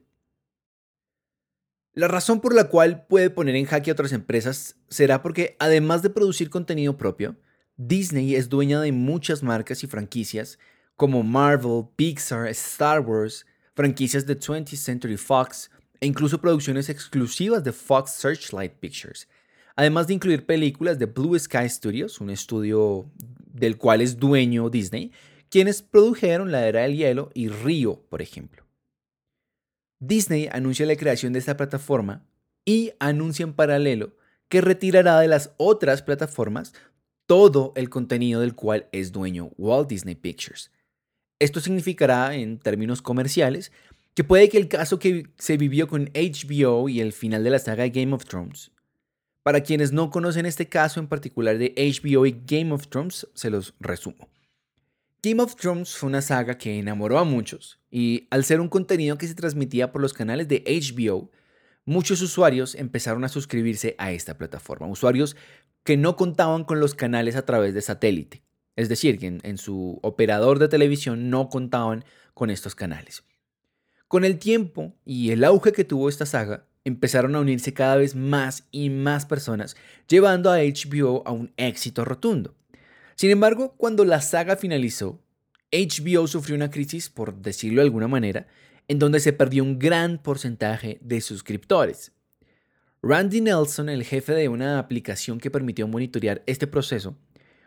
La 1.95 2.07
razón 2.07 2.41
por 2.41 2.55
la 2.55 2.69
cual 2.69 3.07
puede 3.09 3.29
poner 3.29 3.57
en 3.57 3.65
jaque 3.65 3.91
a 3.91 3.95
otras 3.95 4.13
empresas 4.13 4.77
será 4.89 5.21
porque, 5.21 5.57
además 5.59 6.03
de 6.03 6.11
producir 6.11 6.49
contenido 6.49 6.97
propio, 6.97 7.35
Disney 7.77 8.37
es 8.37 8.49
dueña 8.49 8.81
de 8.81 8.93
muchas 8.93 9.43
marcas 9.43 9.83
y 9.83 9.89
franquicias 9.89 10.61
como 10.95 11.25
Marvel, 11.25 11.87
Pixar, 11.97 12.47
Star 12.51 13.01
Wars, 13.01 13.45
franquicias 13.75 14.25
de 14.27 14.39
20th 14.39 14.77
Century 14.77 15.17
Fox 15.17 15.73
e 16.01 16.07
incluso 16.07 16.41
producciones 16.41 16.89
exclusivas 16.89 17.65
de 17.65 17.73
Fox 17.73 18.13
Searchlight 18.13 18.75
Pictures, 18.75 19.27
además 19.77 20.07
de 20.07 20.15
incluir 20.15 20.47
películas 20.47 20.99
de 20.99 21.07
Blue 21.07 21.39
Sky 21.39 21.69
Studios, 21.69 22.21
un 22.21 22.31
estudio 22.31 23.11
del 23.53 23.77
cual 23.77 24.01
es 24.01 24.19
dueño 24.19 24.71
Disney, 24.71 25.13
quienes 25.51 25.83
produjeron 25.83 26.51
La 26.51 26.67
Era 26.67 26.83
del 26.83 26.97
Hielo 26.97 27.31
y 27.35 27.49
Río, 27.49 28.03
por 28.09 28.23
ejemplo. 28.23 28.65
Disney 30.01 30.49
anuncia 30.51 30.87
la 30.87 30.97
creación 30.97 31.33
de 31.33 31.39
esta 31.39 31.57
plataforma 31.57 32.27
y 32.65 32.93
anuncia 32.99 33.45
en 33.45 33.53
paralelo 33.53 34.17
que 34.49 34.61
retirará 34.61 35.21
de 35.21 35.29
las 35.29 35.53
otras 35.57 36.03
plataformas 36.03 36.73
todo 37.27 37.73
el 37.77 37.91
contenido 37.91 38.41
del 38.41 38.55
cual 38.55 38.89
es 38.93 39.13
dueño 39.13 39.51
Walt 39.57 39.89
Disney 39.89 40.15
Pictures. 40.15 40.71
Esto 41.39 41.61
significará, 41.61 42.35
en 42.35 42.59
términos 42.59 43.03
comerciales, 43.03 43.73
que 44.15 44.25
puede 44.25 44.49
que 44.49 44.59
el 44.59 44.69
caso 44.69 44.99
que 44.99 45.27
se 45.37 45.57
vivió 45.57 45.89
con 45.89 46.07
HBO 46.15 46.89
y 46.89 47.01
el 47.01 47.13
final 47.13 47.45
de 47.45 47.51
la 47.51 47.59
saga 47.59 47.89
Game 47.89 48.15
of 48.15 48.25
Thrones 48.25 48.71
para 49.47 49.61
quienes 49.61 49.93
no 49.93 50.11
conocen 50.11 50.45
este 50.45 50.69
caso 50.69 50.99
en 50.99 51.07
particular 51.07 51.57
de 51.57 51.73
HBO 51.77 52.27
y 52.27 52.37
Game 52.45 52.73
of 52.73 52.89
Thrones, 52.89 53.29
se 53.33 53.49
los 53.49 53.75
resumo. 53.79 54.29
Game 55.23 55.41
of 55.41 55.55
Thrones 55.55 55.95
fue 55.95 56.09
una 56.09 56.21
saga 56.21 56.59
que 56.59 56.81
enamoró 56.81 57.17
a 57.17 57.23
muchos 57.23 57.79
y 57.89 58.27
al 58.31 58.43
ser 58.43 58.61
un 58.61 58.69
contenido 58.69 59.17
que 59.19 59.29
se 59.29 59.37
transmitía 59.37 59.93
por 59.93 60.03
los 60.03 60.13
canales 60.15 60.49
de 60.49 60.65
HBO, 60.67 61.31
muchos 61.85 62.23
usuarios 62.23 62.75
empezaron 62.75 63.23
a 63.23 63.29
suscribirse 63.29 63.95
a 63.99 64.11
esta 64.11 64.37
plataforma, 64.37 64.89
usuarios 64.89 65.37
que 65.85 65.97
no 65.97 66.17
contaban 66.17 66.65
con 66.65 66.81
los 66.81 66.97
canales 66.97 67.37
a 67.37 67.47
través 67.47 67.73
de 67.73 67.83
satélite, 67.83 68.43
es 68.75 68.89
decir, 68.89 69.17
que 69.17 69.29
en, 69.29 69.41
en 69.45 69.59
su 69.59 70.01
operador 70.03 70.59
de 70.59 70.67
televisión 70.67 71.31
no 71.31 71.51
contaban 71.51 72.05
con 72.35 72.51
estos 72.51 72.75
canales. 72.75 73.23
Con 74.09 74.25
el 74.25 74.41
tiempo 74.41 74.97
y 75.05 75.31
el 75.31 75.45
auge 75.45 75.71
que 75.71 75.85
tuvo 75.85 76.09
esta 76.09 76.27
saga, 76.27 76.67
empezaron 76.87 77.35
a 77.35 77.41
unirse 77.41 77.75
cada 77.75 77.97
vez 77.97 78.15
más 78.15 78.63
y 78.71 78.91
más 78.91 79.27
personas, 79.27 79.77
llevando 80.09 80.53
a 80.53 80.59
HBO 80.59 81.25
a 81.27 81.33
un 81.33 81.53
éxito 81.57 82.05
rotundo. 82.05 82.55
Sin 83.17 83.31
embargo, 83.33 83.75
cuando 83.77 84.05
la 84.05 84.21
saga 84.21 84.55
finalizó, 84.55 85.21
HBO 85.73 86.29
sufrió 86.29 86.55
una 86.55 86.71
crisis, 86.71 87.11
por 87.11 87.35
decirlo 87.35 87.81
de 87.81 87.87
alguna 87.87 88.07
manera, 88.07 88.47
en 88.87 89.01
donde 89.01 89.19
se 89.19 89.33
perdió 89.33 89.65
un 89.65 89.81
gran 89.81 90.23
porcentaje 90.23 90.99
de 91.01 91.21
suscriptores. 91.21 92.13
Randy 93.03 93.41
Nelson, 93.41 93.89
el 93.89 94.05
jefe 94.05 94.33
de 94.35 94.49
una 94.49 94.79
aplicación 94.79 95.41
que 95.41 95.51
permitió 95.51 95.89
monitorear 95.89 96.45
este 96.47 96.69
proceso, 96.69 97.17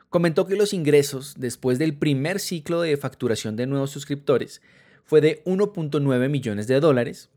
comentó 0.07 0.47
que 0.47 0.55
los 0.55 0.73
ingresos 0.73 1.35
después 1.37 1.77
del 1.77 1.93
primer 1.93 2.39
ciclo 2.39 2.79
de 2.79 2.95
facturación 2.95 3.57
de 3.57 3.67
nuevos 3.67 3.91
suscriptores 3.91 4.61
fue 5.03 5.19
de 5.19 5.43
1.9 5.43 6.29
millones 6.29 6.67
de 6.67 6.79
dólares, 6.79 7.29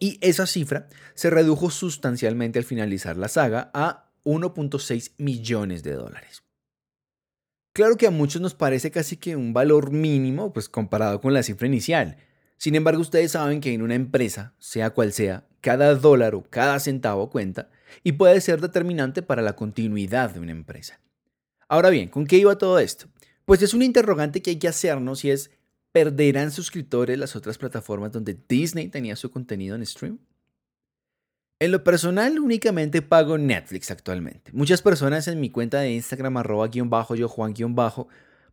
y 0.00 0.18
esa 0.20 0.46
cifra 0.46 0.88
se 1.14 1.30
redujo 1.30 1.70
sustancialmente 1.70 2.58
al 2.58 2.64
finalizar 2.64 3.16
la 3.16 3.28
saga 3.28 3.70
a 3.74 4.10
1.6 4.24 5.12
millones 5.18 5.82
de 5.82 5.92
dólares. 5.92 6.42
Claro 7.72 7.96
que 7.96 8.06
a 8.06 8.10
muchos 8.10 8.42
nos 8.42 8.54
parece 8.54 8.90
casi 8.90 9.16
que 9.16 9.36
un 9.36 9.52
valor 9.52 9.90
mínimo, 9.92 10.52
pues 10.52 10.68
comparado 10.68 11.20
con 11.20 11.32
la 11.32 11.42
cifra 11.42 11.66
inicial. 11.66 12.16
Sin 12.56 12.74
embargo, 12.74 13.00
ustedes 13.00 13.32
saben 13.32 13.60
que 13.60 13.72
en 13.72 13.82
una 13.82 13.94
empresa, 13.94 14.54
sea 14.58 14.90
cual 14.90 15.12
sea, 15.12 15.46
cada 15.60 15.94
dólar 15.94 16.34
o 16.34 16.42
cada 16.42 16.80
centavo 16.80 17.30
cuenta 17.30 17.70
y 18.02 18.12
puede 18.12 18.40
ser 18.40 18.60
determinante 18.60 19.22
para 19.22 19.42
la 19.42 19.54
continuidad 19.54 20.30
de 20.30 20.40
una 20.40 20.52
empresa. 20.52 21.00
Ahora 21.68 21.90
bien, 21.90 22.08
¿con 22.08 22.26
qué 22.26 22.38
iba 22.38 22.58
todo 22.58 22.78
esto? 22.78 23.06
Pues 23.44 23.62
es 23.62 23.74
un 23.74 23.82
interrogante 23.82 24.42
que 24.42 24.50
hay 24.50 24.58
que 24.58 24.68
hacernos 24.68 25.24
y 25.24 25.30
es 25.30 25.50
¿Perderán 25.92 26.50
suscriptores 26.50 27.18
las 27.18 27.34
otras 27.34 27.58
plataformas 27.58 28.12
donde 28.12 28.38
Disney 28.48 28.88
tenía 28.88 29.16
su 29.16 29.30
contenido 29.30 29.74
en 29.74 29.86
stream? 29.86 30.18
En 31.60 31.72
lo 31.72 31.82
personal, 31.82 32.38
únicamente 32.38 33.02
pago 33.02 33.36
Netflix 33.36 33.90
actualmente. 33.90 34.52
Muchas 34.52 34.80
personas 34.80 35.26
en 35.26 35.40
mi 35.40 35.50
cuenta 35.50 35.80
de 35.80 35.92
Instagram, 35.92 36.36
arroba 36.36 36.68
guion 36.68 36.88
bajo, 36.88 37.16
yo 37.16 37.28
Juan 37.28 37.52
guion 37.52 37.74
bajo, 37.74 38.06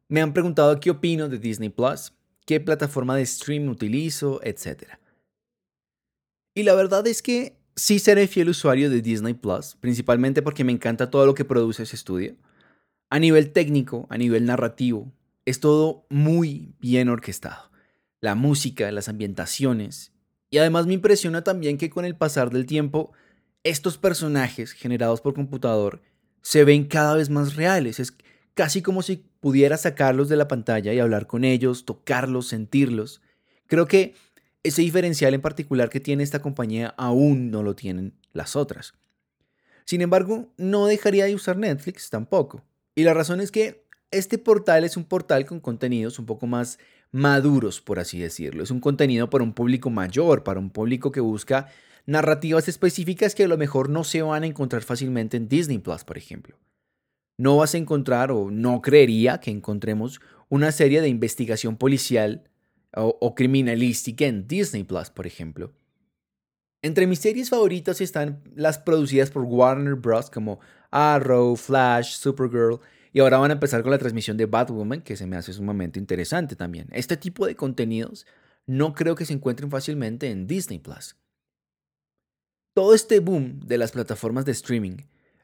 me 0.08 0.22
han 0.22 0.34
preguntado 0.34 0.80
qué 0.80 0.90
opino 0.90 1.30
de 1.30 1.38
Disney 1.38 1.70
Plus, 1.70 2.14
qué 2.46 2.60
plataforma 2.60 3.16
de 3.16 3.26
stream 3.26 3.70
utilizo, 3.70 4.40
etc. 4.44 4.94
Y 6.56 6.64
la 6.64 6.74
verdad 6.74 7.06
es 7.06 7.22
que 7.22 7.58
sí 7.76 8.00
seré 8.00 8.28
fiel 8.28 8.50
usuario 8.50 8.90
de 8.90 9.02
Disney 9.02 9.36
Plus, 9.36 9.76
principalmente 9.80 10.42
porque 10.42 10.64
me 10.64 10.72
encanta 10.72 11.12
todo 11.12 11.28
lo 11.28 11.36
que 11.36 11.46
produce 11.46 11.84
ese 11.84 11.96
estudio. 11.96 12.36
A 13.12 13.20
nivel 13.20 13.52
técnico, 13.52 14.08
a 14.10 14.18
nivel 14.18 14.46
narrativo, 14.46 15.12
es 15.46 15.60
todo 15.60 16.06
muy 16.10 16.76
bien 16.80 17.10
orquestado. 17.10 17.72
La 18.20 18.36
música, 18.36 18.92
las 18.92 19.08
ambientaciones. 19.08 20.12
Y 20.50 20.58
además 20.58 20.88
me 20.88 20.94
impresiona 20.94 21.44
también 21.44 21.78
que 21.78 21.90
con 21.90 22.06
el 22.06 22.16
pasar 22.16 22.50
del 22.50 22.66
tiempo, 22.66 23.12
estos 23.64 23.98
personajes 23.98 24.72
generados 24.72 25.22
por 25.22 25.34
computador 25.34 26.02
se 26.42 26.64
ven 26.64 26.86
cada 26.86 27.16
vez 27.16 27.30
más 27.30 27.56
reales. 27.56 28.00
Es 28.00 28.16
casi 28.54 28.82
como 28.82 29.02
si 29.02 29.26
pudiera 29.40 29.78
sacarlos 29.78 30.30
de 30.30 30.38
la 30.38 30.48
pantalla 30.48 30.94
y 30.94 31.00
hablar 31.00 31.28
con 31.28 31.44
ellos, 31.44 31.86
tocarlos, 31.86 32.48
sentirlos. 32.48 33.22
Creo 33.68 33.88
que 33.88 34.16
ese 34.64 34.82
diferencial 34.82 35.34
en 35.34 35.42
particular 35.42 35.90
que 35.90 36.00
tiene 36.00 36.24
esta 36.24 36.42
compañía 36.42 36.94
aún 36.98 37.52
no 37.52 37.62
lo 37.62 37.76
tienen 37.76 38.14
las 38.34 38.56
otras. 38.56 38.96
Sin 39.86 40.02
embargo, 40.02 40.52
no 40.58 40.88
dejaría 40.88 41.26
de 41.26 41.36
usar 41.36 41.58
Netflix 41.58 42.10
tampoco. 42.10 42.64
Y 42.96 43.04
la 43.04 43.14
razón 43.14 43.42
es 43.42 43.52
que 43.52 43.85
este 44.18 44.38
portal 44.38 44.84
es 44.84 44.98
un 44.98 45.06
portal 45.06 45.46
con 45.46 45.60
contenidos 45.60 46.20
un 46.20 46.26
poco 46.26 46.48
más 46.48 46.80
maduros, 47.12 47.82
por 47.82 48.00
así 48.00 48.20
decirlo. 48.20 48.64
Es 48.64 48.72
un 48.72 48.80
contenido 48.80 49.30
para 49.30 49.44
un 49.44 49.54
público 49.54 49.90
mayor, 49.90 50.44
para 50.44 50.60
un 50.60 50.70
público 50.70 51.12
que 51.12 51.22
busca 51.22 51.68
narrativas 52.06 52.68
específicas 52.68 53.36
que 53.36 53.46
a 53.46 53.48
lo 53.48 53.58
mejor 53.58 53.90
no 53.90 54.04
se 54.04 54.22
van 54.22 54.44
a 54.44 54.48
encontrar 54.48 54.84
fácilmente 54.84 55.38
en 55.38 55.48
Disney 55.48 55.80
Plus, 55.80 56.04
por 56.04 56.18
ejemplo. 56.18 56.58
no 57.38 57.58
vas 57.58 57.74
a 57.74 57.78
encontrar 57.78 58.32
o 58.32 58.50
no 58.50 58.82
creería 58.82 59.42
que 59.42 59.52
encontremos 59.52 60.22
una 60.48 60.72
serie 60.72 61.02
de 61.02 61.10
investigación 61.10 61.76
policial 61.76 62.50
o, 62.94 63.36
criminalística 63.36 64.26
en 64.26 64.48
Disney 64.48 64.84
Plus, 64.84 65.10
por 65.10 65.28
ejemplo. 65.28 65.74
Entre 66.82 67.08
mis 67.08 67.20
series 67.20 67.50
favoritas 67.50 68.00
están 68.00 68.42
las 68.56 68.78
producidas 68.78 69.32
por 69.32 69.44
Warner 69.44 69.96
Bros. 69.96 70.30
como 70.30 70.60
Arrow, 70.92 71.56
Flash, 71.58 72.16
Supergirl, 72.16 72.80
y 73.16 73.22
ahora 73.22 73.38
van 73.38 73.50
a 73.50 73.54
empezar 73.54 73.82
con 73.82 73.92
la 73.92 73.98
transmisión 73.98 74.36
de 74.36 74.46
Batwoman, 74.46 75.02
que 75.02 75.16
se 75.16 75.26
me 75.26 75.38
hace 75.38 75.54
sumamente 75.54 75.98
interesante 75.98 76.58
también. 76.58 76.90
Este 76.92 77.16
tipo 77.16 77.48
de 77.48 77.56
contenidos 77.56 78.28
no 78.68 78.94
creo 78.94 79.16
que 79.16 79.24
se 79.24 79.32
encuentren 79.32 79.72
fácilmente 79.72 80.30
en 80.32 80.48
Disney 80.48 80.80
Plus. 80.80 81.16
Todo 82.74 82.94
este 82.94 83.22
boom 83.22 83.62
de 83.62 83.78
las 83.78 83.94
plataformas 83.94 84.44
de 84.44 84.52
streaming 84.52 84.98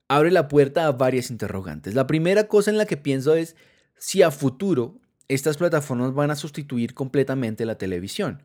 abre 0.10 0.32
la 0.32 0.50
puerta 0.50 0.86
a 0.86 0.92
varias 0.92 1.32
interrogantes. 1.32 1.96
La 1.96 2.08
primera 2.08 2.50
cosa 2.50 2.72
en 2.72 2.78
la 2.78 2.86
que 2.86 2.98
pienso 2.98 3.36
es 3.36 3.56
si 3.96 4.22
a 4.22 4.32
futuro 4.32 5.00
estas 5.30 5.56
plataformas 5.56 6.14
van 6.14 6.30
a 6.30 6.36
sustituir 6.36 6.94
completamente 6.94 7.66
la 7.66 7.78
televisión. 7.78 8.44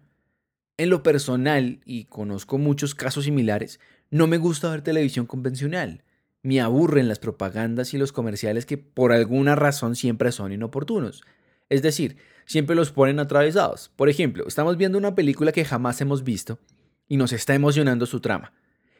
En 0.76 0.88
lo 0.88 1.02
personal, 1.02 1.80
y 1.84 2.04
conozco 2.04 2.58
muchos 2.58 2.94
casos 2.94 3.24
similares, 3.24 3.80
no 4.08 4.28
me 4.28 4.38
gusta 4.38 4.70
ver 4.70 4.82
televisión 4.82 5.26
convencional. 5.26 6.04
Me 6.46 6.60
aburren 6.60 7.08
las 7.08 7.18
propagandas 7.18 7.92
y 7.92 7.98
los 7.98 8.12
comerciales 8.12 8.66
que 8.66 8.78
por 8.78 9.10
alguna 9.10 9.56
razón 9.56 9.96
siempre 9.96 10.30
son 10.30 10.52
inoportunos. 10.52 11.24
Es 11.68 11.82
decir, 11.82 12.18
siempre 12.44 12.76
los 12.76 12.92
ponen 12.92 13.18
atravesados. 13.18 13.90
Por 13.96 14.08
ejemplo, 14.08 14.44
estamos 14.46 14.76
viendo 14.76 14.96
una 14.96 15.16
película 15.16 15.50
que 15.50 15.64
jamás 15.64 16.00
hemos 16.00 16.22
visto 16.22 16.60
y 17.08 17.16
nos 17.16 17.32
está 17.32 17.56
emocionando 17.56 18.06
su 18.06 18.20
trama. 18.20 18.52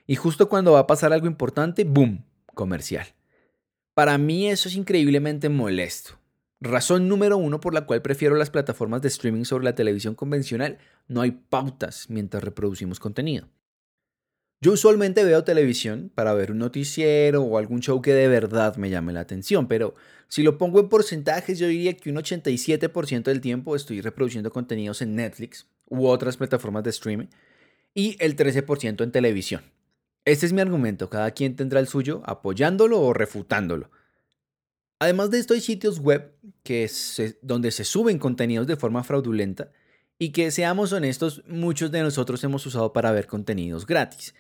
Y 0.09 0.17
justo 0.17 0.49
cuando 0.49 0.73
va 0.73 0.81
a 0.81 0.87
pasar 0.89 1.13
algo 1.13 1.29
importante, 1.29 1.85
¡boom! 1.85 2.25
Comercial. 2.53 3.07
Para 3.95 4.19
mí 4.19 4.49
eso 4.49 4.69
es 4.69 4.75
increíblemente 4.75 5.49
molesto. 5.49 6.19
Razón 6.61 7.07
número 7.07 7.37
uno 7.37 7.61
por 7.61 7.75
la 7.75 7.87
cual 7.87 8.03
prefiero 8.03 8.35
las 8.35 8.51
plataformas 8.51 9.03
de 9.03 9.09
streaming 9.09 9.45
sobre 9.45 9.67
la 9.67 9.77
televisión 9.77 10.17
convencional. 10.17 10.79
No 11.07 11.21
hay 11.21 11.31
pautas 11.31 12.07
mientras 12.11 12.43
reproducimos 12.43 12.99
contenido. 12.99 13.47
Yo 14.61 14.73
usualmente 14.73 15.23
veo 15.23 15.45
televisión 15.45 16.11
para 16.15 16.33
ver 16.33 16.51
un 16.51 16.59
noticiero 16.59 17.43
o 17.43 17.59
algún 17.59 17.81
show 17.81 18.01
que 18.01 18.15
de 18.15 18.27
verdad 18.27 18.77
me 18.77 18.89
llame 18.89 19.13
la 19.13 19.21
atención, 19.21 19.69
pero 19.69 19.95
si 20.29 20.43
lo 20.43 20.57
pongo 20.57 20.81
en 20.81 20.89
porcentajes 20.89 21.59
yo 21.59 21.69
diría 21.69 21.95
que 21.95 22.11
un 22.11 22.17
87% 22.17 23.25
del 23.25 23.43
tiempo 23.43 23.77
estoy 23.77 24.01
reproduciendo 24.01 24.51
contenidos 24.51 25.03
en 25.03 25.15
Netflix 25.15 25.67
u 25.87 26.07
otras 26.07 26.39
plataformas 26.39 26.85
de 26.85 26.91
streaming 26.91 27.27
y 27.95 28.17
el 28.19 28.35
13% 28.35 29.03
en 29.03 29.13
televisión. 29.13 29.63
Este 30.25 30.47
es 30.47 30.53
mi 30.53 30.63
argumento, 30.63 31.11
cada 31.11 31.31
quien 31.33 31.55
tendrá 31.55 31.79
el 31.79 31.87
suyo 31.87 32.23
apoyándolo 32.25 33.01
o 33.01 33.13
refutándolo. 33.13 33.91
Además 34.99 35.31
de 35.31 35.39
esto 35.39 35.53
hay 35.53 35.61
sitios 35.61 35.99
web 35.99 36.33
que 36.63 36.91
donde 37.43 37.71
se 37.71 37.85
suben 37.85 38.19
contenidos 38.19 38.67
de 38.67 38.77
forma 38.77 39.05
fraudulenta 39.05 39.71
y 40.19 40.31
que 40.31 40.51
seamos 40.51 40.93
honestos, 40.93 41.43
muchos 41.47 41.91
de 41.91 42.03
nosotros 42.03 42.43
hemos 42.43 42.65
usado 42.65 42.95
para 42.95 43.13
ver 43.13 43.27
contenidos 43.27 43.87
gratis. 43.87 44.35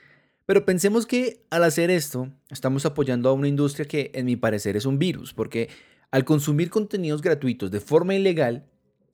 Pero 0.47 0.65
pensemos 0.65 1.07
que 1.07 1.45
al 1.51 1.65
hacer 1.65 1.91
esto 1.91 2.33
estamos 2.51 2.87
apoyando 2.87 3.29
a 3.29 3.33
una 3.33 3.49
industria 3.49 3.87
que 3.87 4.13
en 4.15 4.27
mi 4.27 4.37
parecer 4.37 4.77
es 4.77 4.87
un 4.87 4.99
virus, 4.99 5.35
porque 5.35 5.69
al 6.13 6.25
consumir 6.25 6.71
contenidos 6.71 7.21
gratuitos 7.21 7.73
de 7.73 7.81
forma 7.81 8.15
ilegal, 8.15 8.65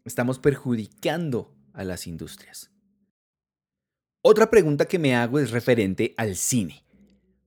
estamos 0.04 0.38
perjudicando 0.38 1.54
a 1.72 1.84
las 1.84 2.06
industrias. 2.06 2.70
Otra 4.20 4.50
pregunta 4.50 4.84
que 4.84 4.98
me 4.98 5.16
hago 5.16 5.38
es 5.38 5.50
referente 5.50 6.14
al 6.18 6.36
cine. 6.36 6.84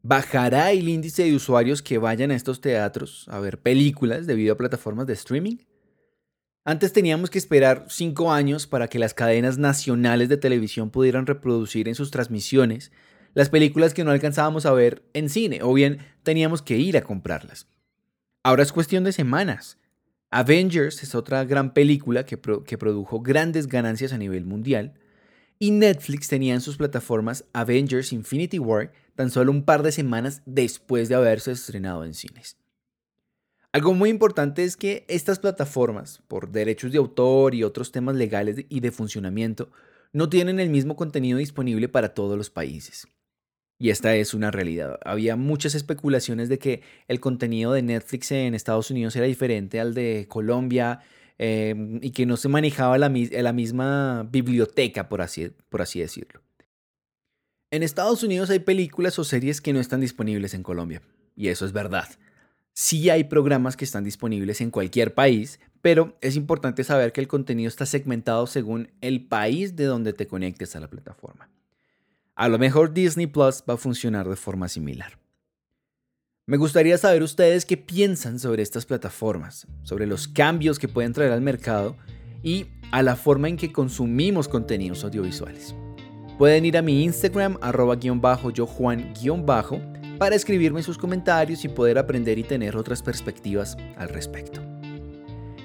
¿Bajará 0.01 0.72
el 0.72 0.89
índice 0.89 1.24
de 1.24 1.36
usuarios 1.36 1.82
que 1.82 1.98
vayan 1.98 2.32
a 2.32 2.36
estos 2.36 2.62
teatros 2.62 3.27
a 3.30 3.39
ver 3.39 3.62
películas 3.62 4.27
debido 4.27 4.54
a 4.54 4.58
plataformas 4.58 5.08
de 5.08 5.13
streaming? 5.13 5.58
Antes 6.63 6.92
teníamos 6.92 7.30
que 7.30 7.38
esperar 7.38 7.86
cinco 7.89 8.32
años 8.32 8.65
para 8.65 8.88
que 8.88 9.00
las 9.00 9.13
cadenas 9.13 9.60
nacionales 9.60 10.27
de 10.27 10.38
televisión 10.38 10.89
pudieran 10.89 11.27
reproducir 11.27 11.88
en 11.88 11.96
sus 11.96 12.10
transmisiones 12.10 12.92
las 13.36 13.50
películas 13.50 13.94
que 13.94 14.04
no 14.04 14.12
alcanzábamos 14.12 14.66
a 14.66 14.72
ver 14.72 15.04
en 15.14 15.30
cine, 15.30 15.60
o 15.62 15.74
bien 15.74 16.00
teníamos 16.24 16.62
que 16.62 16.78
ir 16.78 16.98
a 16.98 17.04
comprarlas. 17.04 17.68
Ahora 18.42 18.64
es 18.64 18.72
cuestión 18.72 19.04
de 19.04 19.12
semanas. 19.12 19.78
Avengers 20.32 21.04
es 21.04 21.16
otra 21.16 21.44
gran 21.46 21.74
película 21.74 22.26
que, 22.26 22.38
produjo 22.38 23.22
grandes 23.22 23.68
ganancias 23.68 24.14
a 24.14 24.18
nivel 24.18 24.46
mundial 24.46 24.94
y 25.60 25.72
Netflix 25.72 26.28
tenía 26.28 26.54
en 26.54 26.62
sus 26.62 26.78
plataformas 26.78 27.46
Avengers 27.54 28.12
Infinity 28.12 28.60
War 28.60 28.92
tan 29.16 29.30
solo 29.30 29.52
un 29.52 29.64
par 29.64 29.84
de 29.84 29.92
semanas 29.92 30.42
después 30.46 31.10
de 31.10 31.16
haberse 31.16 31.52
estrenado 31.52 32.04
en 32.04 32.14
cines. 32.14 32.58
Algo 33.72 33.94
muy 33.94 34.10
importante 34.10 34.64
es 34.64 34.78
que 34.78 35.06
estas 35.10 35.40
plataformas, 35.40 36.22
por 36.28 36.52
derechos 36.52 36.92
de 36.92 36.98
autor 36.98 37.56
y 37.56 37.64
otros 37.64 37.92
temas 37.92 38.16
legales 38.16 38.66
y 38.70 38.80
de 38.80 38.92
funcionamiento, 38.92 39.70
no 40.14 40.30
tienen 40.30 40.62
el 40.62 40.70
mismo 40.70 40.96
contenido 40.96 41.40
disponible 41.40 41.90
para 41.90 42.14
todos 42.14 42.38
los 42.38 42.50
países. 42.50 43.08
Y 43.77 43.90
esta 43.90 44.16
es 44.16 44.33
una 44.33 44.51
realidad. 44.51 45.00
Había 45.03 45.35
muchas 45.35 45.75
especulaciones 45.75 46.48
de 46.48 46.59
que 46.59 46.81
el 47.07 47.20
contenido 47.20 47.74
de 47.74 47.81
Netflix 47.81 48.31
en 48.31 48.55
Estados 48.55 48.90
Unidos 48.90 49.16
era 49.16 49.25
diferente 49.25 49.79
al 49.79 49.94
de 49.94 50.27
Colombia, 50.29 51.01
Em, 51.38 52.00
y 52.01 52.11
que 52.11 52.25
no 52.25 52.38
se 52.38 52.48
manejaba 52.48 52.98
la, 52.98 53.09
la 53.09 53.53
misma 53.53 54.24
biblioteca, 54.31 55.09
por 55.09 55.22
así, 55.22 55.51
por 55.70 55.81
así 55.81 56.00
decirlo. 56.00 56.42
En 57.72 57.83
Estados 57.83 58.24
Unidos 58.24 58.50
hay 58.50 58.59
películas 58.59 59.20
o 59.20 59.25
series 59.25 59.59
que 59.59 59.74
no 59.74 59.81
están 59.81 60.00
disponibles 60.00 60.53
en 60.53 60.64
Colombia, 60.64 61.01
y 61.35 61.50
eso 61.50 61.66
es 61.66 61.74
verdad. 61.74 62.07
Sí 62.72 63.09
hay 63.09 63.25
programas 63.25 63.75
que 63.75 63.83
están 63.83 64.05
disponibles 64.05 64.61
en 64.61 64.72
cualquier 64.72 65.14
país, 65.14 65.59
pero 65.81 66.18
es 66.22 66.38
importante 66.38 66.85
saber 66.85 67.11
que 67.11 67.20
el 67.20 67.27
contenido 67.27 67.68
está 67.68 67.85
segmentado 67.85 68.48
según 68.48 68.92
el 69.01 69.27
país 69.27 69.75
de 69.75 69.85
donde 69.85 70.14
te 70.14 70.27
conectes 70.27 70.75
a 70.75 70.79
la 70.79 70.90
plataforma. 70.90 71.50
A 72.38 72.50
lo 72.50 72.60
mejor 72.60 72.94
Disney 72.94 73.28
Plus 73.28 73.64
va 73.68 73.76
a 73.76 73.78
funcionar 73.78 74.28
de 74.28 74.36
forma 74.36 74.68
similar. 74.68 75.18
Me 76.48 76.58
gustaría 76.58 76.98
saber 76.98 77.24
ustedes 77.24 77.66
qué 77.66 77.78
piensan 77.78 78.40
sobre 78.40 78.62
estas 78.62 78.86
plataformas, 78.86 79.66
sobre 79.84 80.06
los 80.06 80.28
cambios 80.28 80.78
que 80.78 80.90
pueden 80.90 81.14
traer 81.14 81.32
al 81.32 81.40
mercado 81.40 81.96
y 82.44 82.68
a 82.92 83.02
la 83.04 83.16
forma 83.16 83.48
en 83.48 83.56
que 83.56 83.72
consumimos 83.72 84.50
contenidos 84.50 85.06
audiovisuales. 85.06 85.74
Pueden 86.38 86.66
ir 86.66 86.78
a 86.78 86.82
mi 86.82 87.04
Instagram, 87.04 87.58
arroba 87.62 87.96
guion 87.96 88.20
bajo, 88.20 88.52
yo 88.52 88.68
Juan 88.68 89.14
guion 89.14 89.46
bajo, 89.46 89.80
para 90.20 90.36
escribirme 90.36 90.84
sus 90.84 90.98
comentarios 90.98 91.64
y 91.64 91.70
poder 91.70 91.98
aprender 91.98 92.38
y 92.38 92.44
tener 92.44 92.76
otras 92.76 93.02
perspectivas 93.02 93.78
al 93.96 94.10
respecto. 94.10 94.62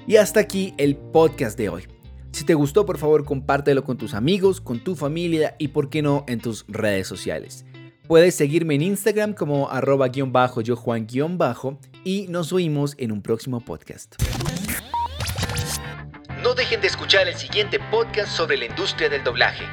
Y 0.07 0.15
hasta 0.15 0.39
aquí 0.39 0.73
el 0.77 0.95
podcast 0.95 1.57
de 1.57 1.67
hoy. 1.67 2.00
Si 2.31 2.45
te 2.45 2.53
gustó, 2.53 2.85
por 2.85 2.97
favor, 2.97 3.25
compártelo 3.25 3.83
con 3.83 3.97
tus 3.97 4.13
amigos, 4.13 4.61
con 4.61 4.79
tu 4.79 4.95
familia 4.95 5.55
y, 5.59 5.69
por 5.69 5.89
qué 5.89 6.01
no, 6.01 6.23
en 6.27 6.39
tus 6.39 6.65
redes 6.67 7.07
sociales. 7.07 7.65
Puedes 8.07 8.35
seguirme 8.35 8.75
en 8.75 8.81
Instagram 8.81 9.33
como 9.33 9.69
arroba 9.69 10.07
guion 10.07 10.31
bajo 10.31 10.61
yo 10.61 10.75
Juan 10.75 11.07
guion 11.07 11.37
bajo 11.37 11.79
y 12.03 12.27
nos 12.27 12.51
oímos 12.51 12.95
en 12.97 13.11
un 13.11 13.21
próximo 13.21 13.61
podcast. 13.61 14.15
No 16.43 16.53
dejen 16.55 16.81
de 16.81 16.87
escuchar 16.87 17.27
el 17.27 17.35
siguiente 17.35 17.79
podcast 17.91 18.31
sobre 18.35 18.57
la 18.57 18.65
industria 18.65 19.09
del 19.09 19.23
doblaje. 19.23 19.65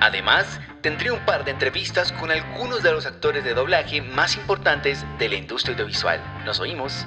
Además, 0.00 0.60
tendré 0.80 1.10
un 1.10 1.24
par 1.26 1.44
de 1.44 1.50
entrevistas 1.50 2.12
con 2.12 2.30
algunos 2.30 2.82
de 2.82 2.92
los 2.92 3.06
actores 3.06 3.44
de 3.44 3.54
doblaje 3.54 4.02
más 4.02 4.36
importantes 4.36 5.04
de 5.18 5.28
la 5.28 5.36
industria 5.36 5.74
audiovisual. 5.74 6.20
Nos 6.44 6.60
oímos. 6.60 7.06